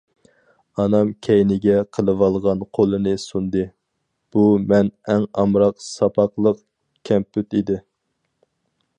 [0.83, 3.61] ئانام كەينىگە قىلىۋالغان قولىنى سۇندى،
[4.37, 6.65] بۇ مەن ئەڭ ئامراق ساپاقلىق
[7.11, 7.77] كەمپۈت ئىدى.